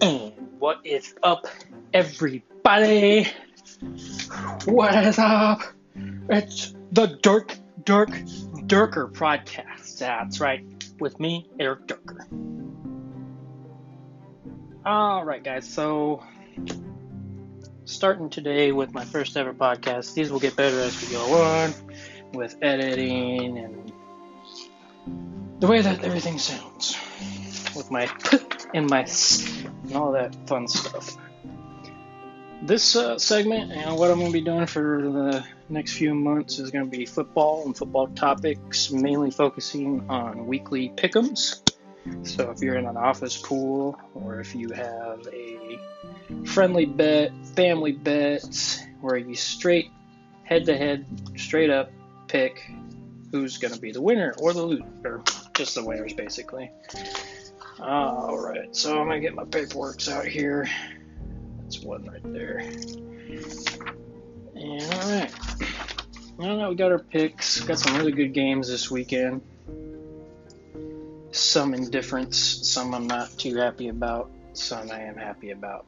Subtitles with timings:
[0.00, 1.46] And what is up,
[1.94, 3.28] everybody?
[4.66, 5.62] What is up?
[6.28, 9.98] It's the Dirk, Dirk, Dirker podcast.
[9.98, 10.64] That's right,
[11.00, 12.26] with me, Eric Dirker.
[14.84, 16.22] Alright, guys, so
[17.84, 20.14] starting today with my first ever podcast.
[20.14, 21.72] These will get better as we go on
[22.32, 23.92] with editing and
[25.60, 26.98] the way that everything sounds
[27.74, 28.06] with my
[28.74, 29.06] and my
[29.84, 31.16] and all that fun stuff.
[32.62, 36.58] This uh, segment and what I'm going to be doing for the next few months
[36.58, 41.62] is going to be football and football topics, mainly focusing on weekly pick'ems.
[42.22, 45.78] So if you're in an office pool or if you have a
[46.44, 49.90] friendly bet, family bets, where you straight
[50.44, 51.06] head to head,
[51.36, 51.90] straight up
[52.28, 52.70] pick
[53.32, 55.22] who's going to be the winner or the loser,
[55.54, 56.70] just the winners basically.
[57.78, 60.68] All right, so I'm gonna get my paperwork out here.
[61.62, 62.58] That's one right there.
[64.54, 65.32] And all right,
[66.38, 67.60] now we got our picks.
[67.60, 69.42] Got some really good games this weekend.
[71.32, 75.84] Some indifference, some I'm not too happy about, some I am happy about.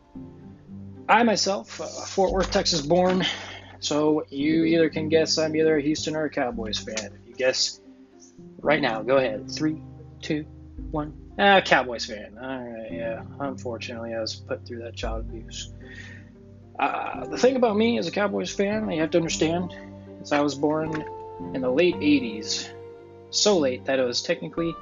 [1.09, 3.25] I myself, uh, Fort Worth, Texas born,
[3.81, 7.13] so you either can guess I'm either a Houston or a Cowboys fan.
[7.15, 7.81] If you guess
[8.59, 9.51] right now, go ahead.
[9.51, 9.81] Three,
[10.21, 10.45] two,
[10.91, 11.28] one.
[11.39, 12.37] Ah, Cowboys fan.
[12.91, 13.23] Yeah.
[13.39, 15.73] Unfortunately, I was put through that child abuse.
[16.79, 19.75] Uh, the thing about me as a Cowboys fan, you have to understand,
[20.23, 21.05] is I was born
[21.55, 22.71] in the late 80s.
[23.31, 24.75] So late that it was technically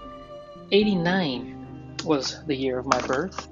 [0.73, 3.49] 89 was the year of my birth.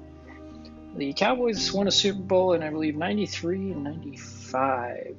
[0.95, 5.17] The Cowboys won a Super Bowl in, I believe, 93 and 95.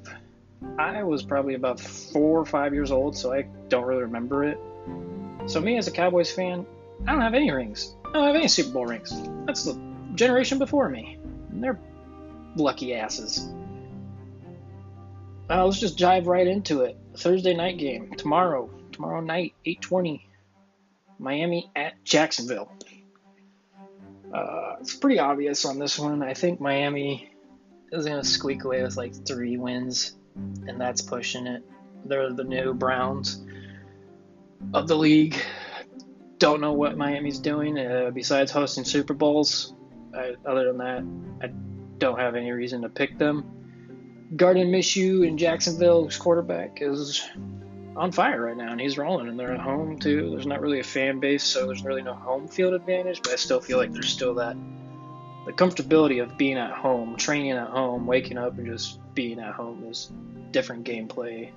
[0.78, 4.58] I was probably about four or five years old, so I don't really remember it.
[5.46, 6.66] So, me as a Cowboys fan,
[7.04, 7.94] I don't have any rings.
[8.06, 9.12] I don't have any Super Bowl rings.
[9.46, 9.80] That's the
[10.14, 11.18] generation before me.
[11.50, 11.78] And they're
[12.56, 13.48] lucky asses.
[15.48, 16.96] Uh, let's just dive right into it.
[17.16, 18.68] Thursday night game tomorrow.
[18.92, 20.22] Tomorrow night, 8:20.
[21.18, 22.70] Miami at Jacksonville.
[24.32, 26.22] Uh, it's pretty obvious on this one.
[26.22, 27.30] I think Miami
[27.92, 30.16] is going to squeak away with like three wins,
[30.66, 31.62] and that's pushing it.
[32.04, 33.42] They're the new Browns
[34.74, 35.36] of the league
[36.38, 39.74] don't know what Miami's doing uh, besides hosting Super Bowls.
[40.14, 41.52] I, other than that, I
[41.98, 43.44] don't have any reason to pick them.
[44.34, 47.22] Gardner Minshew in Jacksonville's quarterback is
[47.94, 50.30] on fire right now, and he's rolling, and they're at home too.
[50.30, 53.36] There's not really a fan base, so there's really no home field advantage, but I
[53.36, 54.56] still feel like there's still that
[55.46, 59.54] the comfortability of being at home, training at home, waking up and just being at
[59.54, 60.10] home is
[60.50, 61.50] different gameplay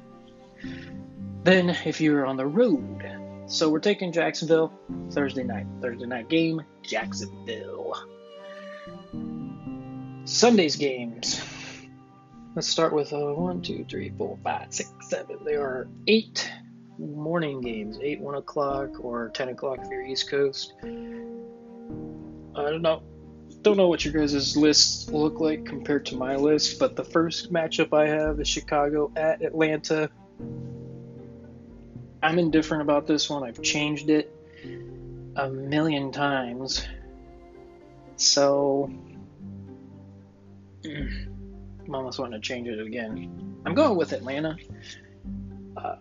[1.44, 3.19] than if you're on the road.
[3.50, 4.72] So we're taking Jacksonville
[5.10, 5.66] Thursday night.
[5.82, 7.96] Thursday night game, Jacksonville.
[10.26, 11.42] Sunday's games.
[12.54, 15.40] Let's start with uh, one, two, three, four, five, six, seven.
[15.44, 16.48] There are eight
[17.00, 20.76] morning games, eight one o'clock or ten o'clock if you're East Coast.
[20.84, 23.02] I don't know,
[23.64, 27.52] don't know what your guys' lists look like compared to my list, but the first
[27.52, 30.12] matchup I have is Chicago at Atlanta.
[32.22, 33.44] I'm indifferent about this one.
[33.44, 34.36] I've changed it
[35.36, 36.86] a million times.
[38.18, 38.92] So,
[40.84, 43.62] I'm almost wanting to change it again.
[43.66, 44.58] I'm going with Atlanta.
[45.78, 45.96] Uh,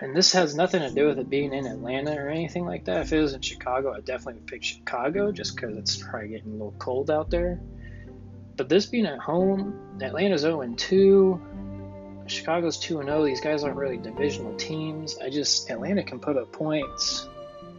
[0.00, 3.02] and this has nothing to do with it being in Atlanta or anything like that.
[3.02, 6.52] If it was in Chicago, I'd definitely pick Chicago just because it's probably getting a
[6.52, 7.60] little cold out there.
[8.56, 11.40] But this being at home, Atlanta's 0 2.
[12.26, 13.24] Chicago's 2 0.
[13.24, 15.18] These guys aren't really divisional teams.
[15.18, 17.28] I just, Atlanta can put up points.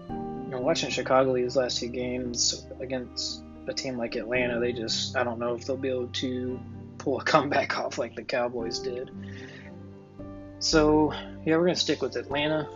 [0.09, 5.15] You know, watching Chicago these last two games against a team like Atlanta, they just,
[5.15, 6.59] I don't know if they'll be able to
[6.97, 9.11] pull a comeback off like the Cowboys did.
[10.59, 11.11] So,
[11.45, 12.69] yeah, we're going to stick with Atlanta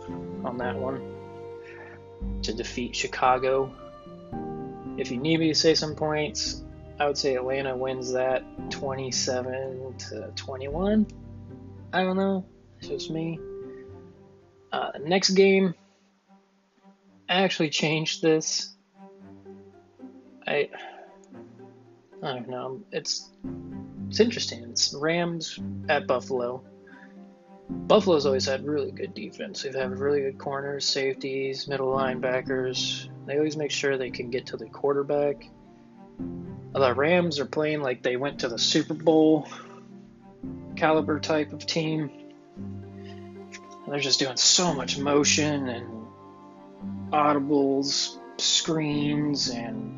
[0.44, 1.16] on that one
[2.42, 3.74] to defeat Chicago.
[4.98, 6.64] If you need me to say some points,
[7.00, 11.08] I would say Atlanta wins that 27 to 21.
[11.94, 12.46] I don't know.
[12.80, 13.40] It's just me.
[14.72, 15.74] Uh, next game,
[17.30, 18.74] I actually changed this.
[20.46, 20.70] I
[22.24, 22.82] I don't know.
[22.92, 23.30] It's
[24.10, 24.64] it's interesting.
[24.70, 26.64] It's Rams at Buffalo.
[27.70, 29.64] Buffalo's always had really good defense.
[29.64, 33.10] They've had really good corners, safeties, middle linebackers.
[33.26, 35.50] They always make sure they can get to the quarterback.
[36.74, 39.48] The Rams are playing like they went to the Super Bowl
[40.78, 42.10] caliber type of team.
[42.56, 46.08] And they're just doing so much motion and
[47.12, 49.98] audibles, screens, and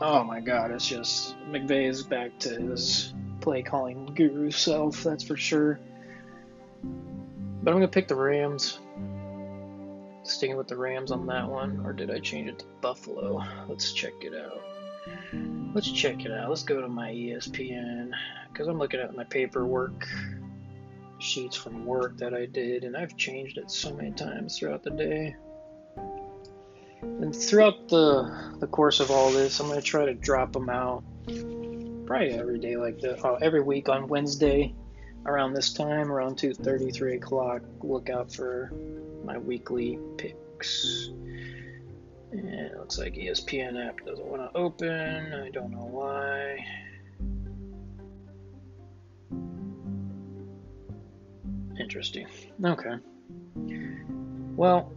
[0.00, 5.24] oh my god, it's just McVay is back to his play calling guru self, that's
[5.24, 5.78] for sure.
[6.82, 8.78] But I'm gonna pick the Rams.
[10.24, 13.42] Sticking with the Rams on that one, or did I change it to Buffalo?
[13.66, 15.57] Let's check it out.
[15.74, 16.48] Let's check it out.
[16.48, 18.12] Let's go to my ESPN
[18.52, 20.06] because I'm looking at my paperwork
[21.18, 24.90] sheets from work that I did, and I've changed it so many times throughout the
[24.90, 25.36] day.
[27.02, 31.04] And throughout the the course of all this, I'm gonna try to drop them out
[32.06, 33.24] probably every day like that.
[33.24, 34.74] oh, every week on Wednesday
[35.26, 37.62] around this time, around 2:30, 3 o'clock.
[37.82, 38.72] Look out for
[39.24, 41.10] my weekly picks.
[42.30, 45.32] And it looks like ESPN app doesn't want to open.
[45.32, 46.64] I don't know why.
[51.80, 52.26] Interesting.
[52.62, 52.96] Okay.
[54.56, 54.92] Well,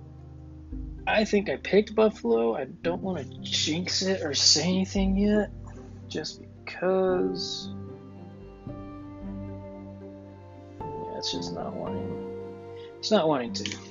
[1.08, 2.56] I think I picked Buffalo.
[2.56, 5.52] I don't want to jinx it or say anything yet,
[6.08, 7.70] just because.
[10.80, 12.28] Yeah, it's just not wanting.
[13.00, 13.91] It's not wanting to.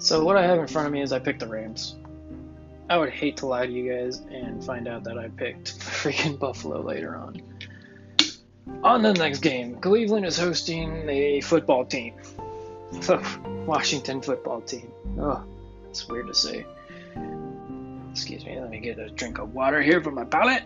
[0.00, 1.94] So what I have in front of me is I picked the Rams.
[2.88, 6.38] I would hate to lie to you guys and find out that I picked freaking
[6.38, 7.42] Buffalo later on.
[8.82, 12.14] On the next game, Cleveland is hosting a football team.
[12.90, 13.24] The
[13.66, 14.90] Washington football team.
[15.16, 15.44] Oh,
[15.88, 16.66] it's weird to say.
[18.10, 20.64] Excuse me, let me get a drink of water here for my palate.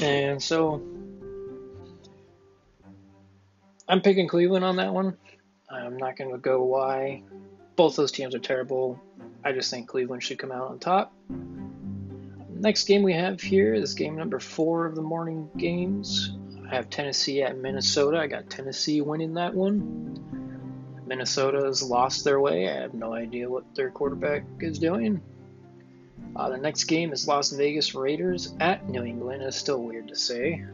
[0.00, 0.80] And so
[3.88, 5.16] I'm picking Cleveland on that one.
[5.70, 7.22] I'm not going to go why.
[7.76, 9.00] Both those teams are terrible.
[9.44, 11.12] I just think Cleveland should come out on top.
[12.50, 16.36] Next game we have here is game number four of the morning games.
[16.70, 18.18] I have Tennessee at Minnesota.
[18.18, 21.02] I got Tennessee winning that one.
[21.06, 22.68] Minnesota's lost their way.
[22.68, 25.20] I have no idea what their quarterback is doing.
[26.36, 29.42] Uh, the next game is Las Vegas Raiders at New England.
[29.42, 30.64] It's still weird to say.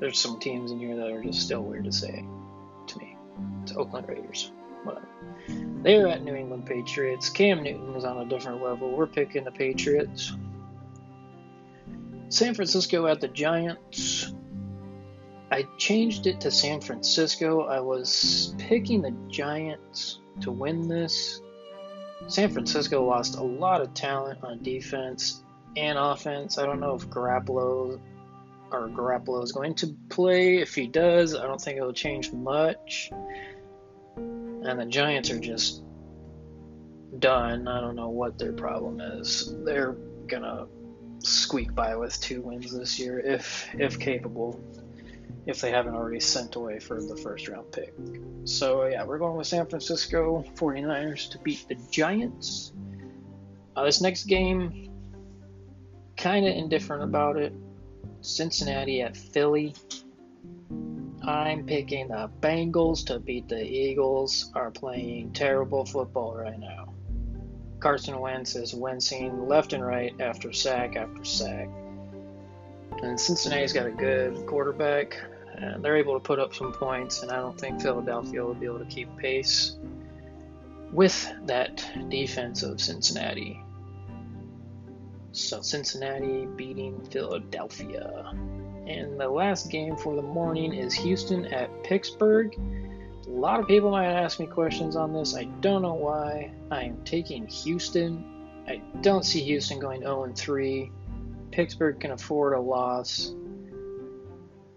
[0.00, 2.24] There's some teams in here that are just still weird to say
[3.62, 4.52] It's Oakland Raiders.
[4.84, 5.06] Whatever.
[5.82, 7.28] They're at New England Patriots.
[7.28, 8.90] Cam Newton is on a different level.
[8.90, 10.32] We're picking the Patriots.
[12.28, 14.32] San Francisco at the Giants.
[15.50, 17.66] I changed it to San Francisco.
[17.66, 21.40] I was picking the Giants to win this.
[22.26, 25.42] San Francisco lost a lot of talent on defense
[25.76, 26.58] and offense.
[26.58, 28.00] I don't know if Garoppolo
[28.70, 30.58] or Garoppolo is going to play.
[30.58, 33.10] If he does, I don't think it'll change much.
[34.16, 35.82] And the Giants are just
[37.18, 37.66] done.
[37.66, 39.54] I don't know what their problem is.
[39.64, 40.66] They're gonna
[41.18, 44.60] squeak by with two wins this year, if if capable,
[45.46, 47.94] if they haven't already sent away for the first round pick.
[48.44, 52.72] So yeah, we're going with San Francisco 49ers to beat the Giants.
[53.74, 54.90] Uh, this next game,
[56.16, 57.52] kind of indifferent about it.
[58.20, 59.74] Cincinnati at Philly.
[61.24, 64.50] I'm picking the Bengals to beat the Eagles.
[64.54, 66.92] Are playing terrible football right now.
[67.78, 71.68] Carson Wentz is wincing left and right after sack after sack.
[73.02, 75.16] And Cincinnati's got a good quarterback,
[75.56, 78.66] and they're able to put up some points, and I don't think Philadelphia will be
[78.66, 79.76] able to keep pace
[80.92, 83.60] with that defense of Cincinnati.
[85.32, 88.30] So Cincinnati beating Philadelphia.
[88.86, 92.54] And the last game for the morning is Houston at Pittsburgh.
[93.26, 95.34] A lot of people might ask me questions on this.
[95.34, 96.52] I don't know why.
[96.70, 98.24] I am taking Houston.
[98.68, 100.90] I don't see Houston going 0 3.
[101.50, 103.32] Pittsburgh can afford a loss.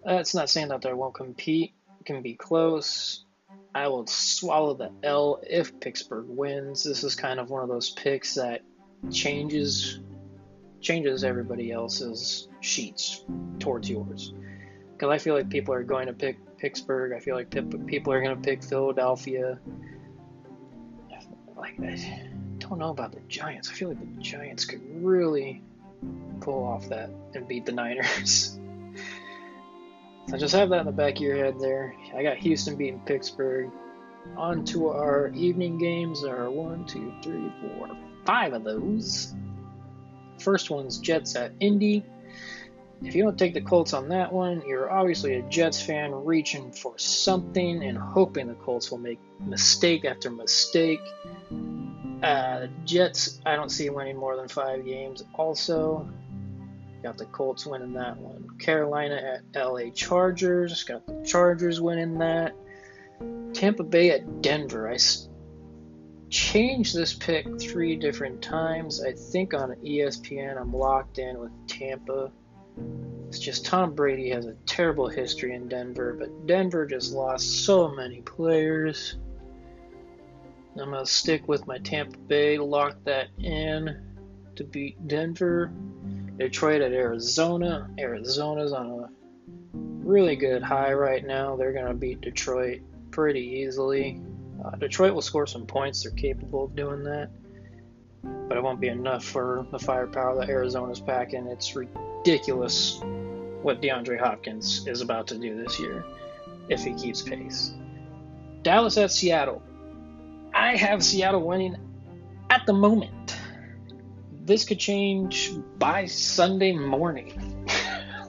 [0.06, 1.74] That's not saying that they won't compete.
[2.00, 3.26] It can be close.
[3.74, 6.84] I will swallow the L if Pittsburgh wins.
[6.84, 8.62] This is kind of one of those picks that
[9.12, 10.00] changes
[10.86, 13.26] changes everybody else's sheets
[13.60, 14.34] towards yours.
[14.94, 17.12] Because I feel like people are going to pick Pittsburgh.
[17.12, 19.60] I feel like people are going to pick Philadelphia.
[21.58, 21.80] Like
[22.60, 23.70] don't know about the Giants.
[23.70, 25.64] I feel like the Giants could really
[26.40, 28.60] pull off that and beat the Niners.
[30.28, 31.96] so just have that in the back of your head there.
[32.16, 33.72] I got Houston beating Pittsburgh.
[34.38, 36.24] On to our evening games.
[36.24, 37.90] There are one, two, three, four,
[38.26, 39.36] five of those.
[40.40, 42.04] First one's Jets at Indy.
[43.04, 46.72] If you don't take the Colts on that one, you're obviously a Jets fan reaching
[46.72, 51.02] for something and hoping the Colts will make mistake after mistake.
[52.24, 55.24] Uh, Jets, I don't see winning more than five games.
[55.34, 56.10] Also,
[57.04, 58.58] got the Colts winning that one.
[58.58, 62.56] Carolina at LA Chargers, got the Chargers winning that.
[63.54, 64.90] Tampa Bay at Denver.
[64.90, 64.98] I
[66.36, 69.02] changed this pick three different times.
[69.02, 72.30] I think on ESPN I'm locked in with Tampa.
[73.30, 77.88] It's just Tom Brady has a terrible history in Denver, but Denver just lost so
[77.88, 79.16] many players.
[80.78, 83.98] I'm going to stick with my Tampa Bay, lock that in
[84.58, 85.72] to beat Denver.
[86.38, 87.90] Detroit at Arizona.
[87.98, 89.10] Arizona's on a
[89.74, 91.56] really good high right now.
[91.56, 94.22] They're going to beat Detroit pretty easily.
[94.64, 96.04] Uh, Detroit will score some points.
[96.04, 97.30] They're capable of doing that.
[98.48, 101.48] But it won't be enough for the firepower that Arizona's packing.
[101.48, 103.00] It's ridiculous
[103.62, 106.06] what DeAndre Hopkins is about to do this year
[106.70, 107.74] if he keeps pace.
[108.62, 109.62] Dallas at Seattle.
[110.54, 111.76] I have Seattle winning
[112.50, 113.38] at the moment.
[114.44, 117.68] This could change by Sunday morning.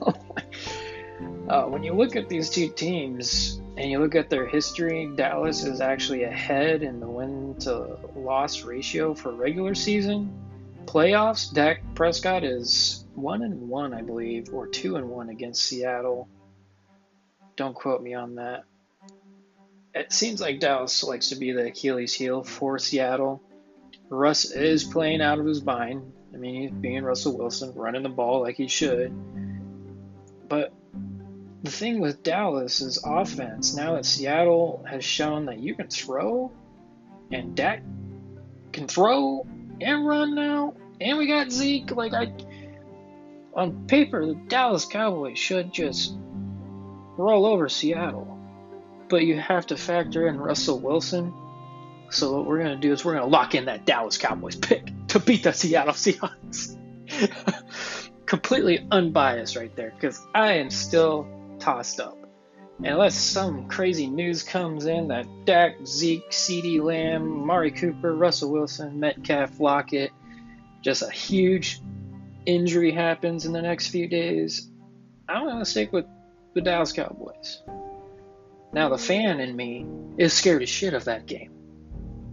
[1.49, 5.63] uh, when you look at these two teams and you look at their history, Dallas
[5.63, 10.33] is actually ahead in the win to loss ratio for regular season.
[10.85, 16.27] Playoffs, Dak Prescott is one and one, I believe, or two and one against Seattle.
[17.55, 18.63] Don't quote me on that.
[19.93, 23.43] It seems like Dallas likes to be the Achilles heel for Seattle.
[24.09, 26.13] Russ is playing out of his mind.
[26.33, 29.11] I mean, he's being Russell Wilson, running the ball like he should.
[30.47, 30.71] But
[31.63, 33.75] the thing with Dallas is offense.
[33.75, 36.51] Now that Seattle has shown that you can throw,
[37.31, 37.83] and Dak
[38.71, 39.45] can throw
[39.81, 41.91] and run now, and we got Zeke.
[41.91, 42.31] Like I,
[43.53, 46.13] on paper, the Dallas Cowboys should just
[47.17, 48.37] roll over Seattle,
[49.09, 51.33] but you have to factor in Russell Wilson.
[52.09, 55.19] So what we're gonna do is we're gonna lock in that Dallas Cowboys pick to
[55.19, 56.77] beat the Seattle Seahawks.
[58.25, 61.27] Completely unbiased right there, because I am still
[61.59, 62.17] tossed up.
[62.79, 68.99] Unless some crazy news comes in that Dak, Zeke, CeeDee Lamb, Mari Cooper, Russell Wilson,
[68.99, 70.11] Metcalf, Lockett,
[70.81, 71.81] just a huge
[72.45, 74.69] injury happens in the next few days,
[75.27, 76.05] I'm going to stick with
[76.53, 77.61] the Dallas Cowboys.
[78.73, 79.85] Now, the fan in me
[80.17, 81.51] is scared as shit of that game.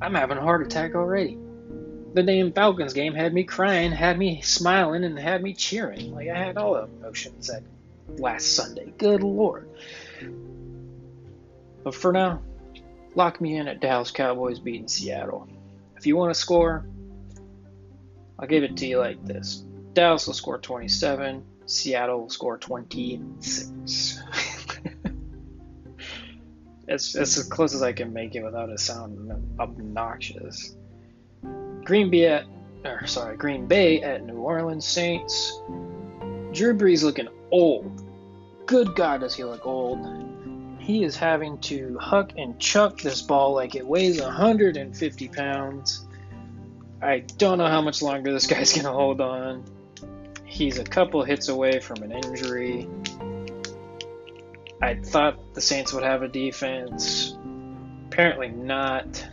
[0.01, 1.39] I'm having a heart attack already.
[2.15, 6.15] The damn Falcons game had me crying, had me smiling, and had me cheering.
[6.15, 7.63] Like, I had all the emotions that
[8.09, 8.93] last Sunday.
[8.99, 9.69] Good lord.
[11.83, 12.43] But for now,
[13.15, 15.49] lock me in at Dallas Cowboys beating Seattle.
[15.97, 16.87] If you want to score,
[18.39, 24.21] I'll give it to you like this Dallas will score 27, Seattle will score 26.
[26.89, 30.77] it's, as close as I can make it without it sounding obnoxious.
[31.85, 32.45] Green Bay at,
[32.85, 35.61] or sorry, Green Bay at New Orleans Saints.
[36.55, 38.03] Drew Brees looking old.
[38.67, 39.99] Good God, does he look old?
[40.79, 46.07] He is having to huck and chuck this ball like it weighs 150 pounds.
[47.03, 49.65] I don't know how much longer this guy's going to hold on.
[50.45, 52.89] He's a couple hits away from an injury.
[54.81, 57.37] I thought the Saints would have a defense.
[58.07, 59.27] Apparently not.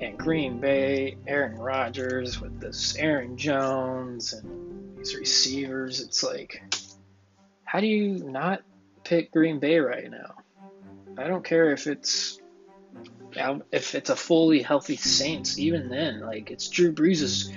[0.00, 6.62] And Green Bay, Aaron Rodgers with this Aaron Jones and these receivers, it's like
[7.66, 8.62] how do you not
[9.04, 10.36] pick Green Bay right now?
[11.18, 12.40] I don't care if it's
[13.38, 15.58] um, if it's a fully healthy Saints.
[15.58, 17.52] Even then, like it's Drew Brees'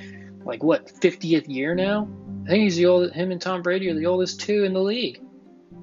[0.46, 2.10] like what 50th year now.
[2.46, 3.14] I think he's the oldest.
[3.14, 5.22] Him and Tom Brady are the oldest two in the league.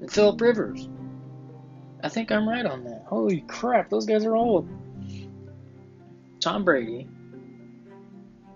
[0.01, 0.87] And Philip Rivers.
[2.03, 3.05] I think I'm right on that.
[3.07, 4.69] Holy crap, those guys are old.
[6.39, 7.07] Tom Brady,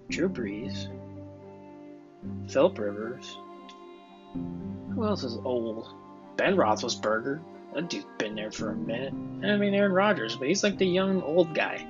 [0.09, 0.87] Drew Brees,
[2.47, 3.37] Philip Rivers,
[4.93, 5.93] who else is old?
[6.37, 7.39] Ben Roethlisberger.
[7.73, 9.13] That dude's been there for a minute.
[9.13, 11.85] I mean, Aaron Rodgers, but he's like the young old guy.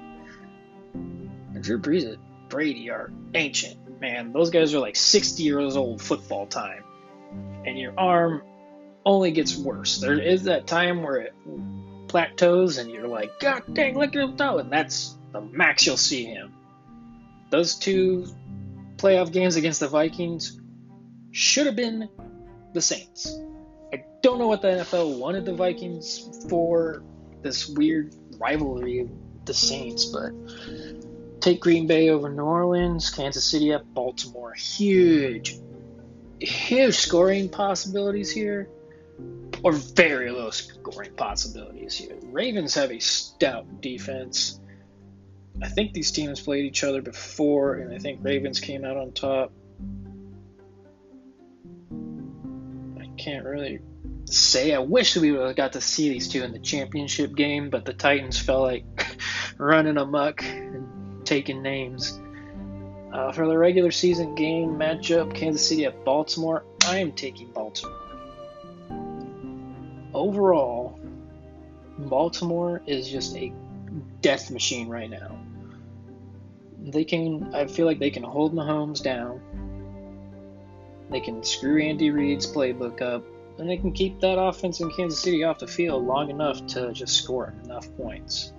[0.94, 2.18] And Drew Brees and
[2.50, 4.00] Brady are ancient.
[4.00, 6.84] Man, those guys are like 60 years old football time.
[7.66, 8.44] And your arm
[9.06, 10.00] only gets worse.
[10.00, 11.34] There is that time where it
[12.08, 14.60] plateaus and you're like, God dang, look at him go.
[14.60, 16.54] And that's the max you'll see him.
[17.50, 18.28] Those two
[19.02, 20.60] playoff games against the Vikings
[21.32, 22.08] should have been
[22.74, 23.36] the Saints.
[23.92, 27.04] I don't know what the NFL wanted the Vikings for
[27.42, 29.10] this weird rivalry of
[29.46, 30.32] the Saints, but
[31.42, 34.54] take Green Bay over New Orleans, Kansas City at Baltimore.
[34.54, 35.58] Huge,
[36.40, 38.70] huge scoring possibilities here,
[39.64, 42.16] or very low scoring possibilities here.
[42.24, 44.61] Ravens have a stout defense.
[45.62, 49.12] I think these teams played each other before, and I think Ravens came out on
[49.12, 49.52] top.
[53.00, 53.80] I can't really
[54.26, 54.74] say.
[54.74, 57.86] I wish we would have got to see these two in the championship game, but
[57.86, 59.18] the Titans felt like
[59.58, 62.20] running amok and taking names.
[63.14, 67.98] Uh, for the regular season game matchup, Kansas City at Baltimore, I am taking Baltimore.
[70.14, 71.00] Overall,
[71.98, 73.54] Baltimore is just a
[74.22, 75.41] death machine right now.
[76.82, 79.40] They can, I feel like they can hold Mahomes down.
[81.10, 83.24] They can screw Andy Reid's playbook up,
[83.60, 86.92] and they can keep that offense in Kansas City off the field long enough to
[86.94, 88.54] just score enough points.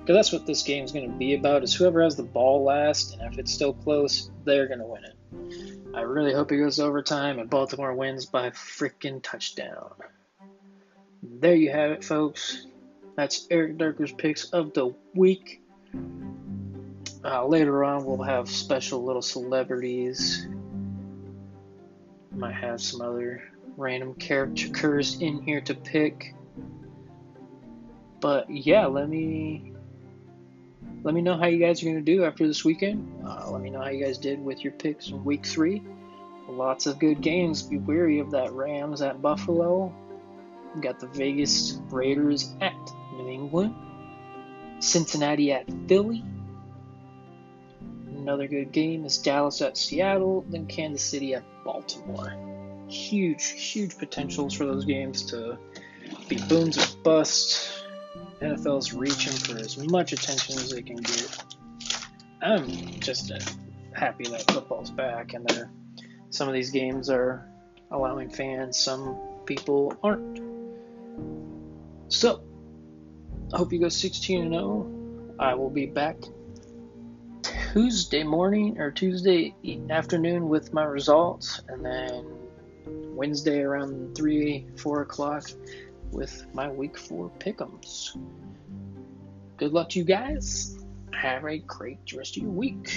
[0.00, 3.14] Because that's what this game's going to be about: is whoever has the ball last,
[3.14, 5.14] and if it's still close, they're going to win it.
[5.94, 9.92] I really hope it goes overtime and Baltimore wins by freaking touchdown.
[11.22, 12.66] There you have it, folks.
[13.16, 15.62] That's Eric Darker's picks of the week.
[17.24, 20.46] Uh, later on, we'll have special little celebrities.
[22.32, 23.42] Might have some other
[23.76, 26.34] random characters in here to pick.
[28.20, 29.72] But yeah, let me
[31.02, 33.22] let me know how you guys are going to do after this weekend.
[33.24, 35.82] Uh, let me know how you guys did with your picks in week three.
[36.48, 37.62] Lots of good games.
[37.62, 39.94] Be wary of that Rams at Buffalo.
[40.74, 42.74] We got the Vegas Raiders at
[43.14, 43.74] New England.
[44.80, 46.22] Cincinnati at Philly.
[48.24, 52.32] Another good game is Dallas at Seattle, then Kansas City at Baltimore.
[52.88, 55.58] Huge, huge potentials for those games to
[56.26, 57.82] be booms or busts.
[58.40, 61.44] NFL's reaching for as much attention as they can get.
[62.40, 62.66] I'm
[62.98, 63.40] just uh,
[63.92, 65.68] happy that football's back and that
[66.30, 67.46] some of these games are
[67.90, 70.40] allowing fans, some people aren't.
[72.08, 72.40] So,
[73.52, 75.36] I hope you go 16 and 0.
[75.38, 76.16] I will be back
[77.74, 79.52] Tuesday morning or Tuesday
[79.90, 82.24] afternoon with my results, and then
[82.86, 85.50] Wednesday around 3, 4 o'clock
[86.12, 88.16] with my week 4 pickums.
[89.56, 90.78] Good luck to you guys.
[91.14, 92.92] Have a great rest of your week.